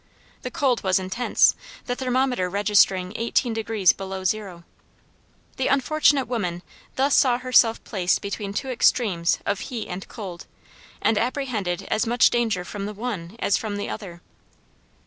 [0.41, 1.53] The cold was intense,
[1.85, 4.63] the thermometer registering eighteen degrees below zero.
[5.57, 6.63] The unfortunate woman
[6.95, 10.47] thus saw herself placed between two extremes of heat and cold,
[11.03, 14.21] and apprehended as much danger from the one as from the other.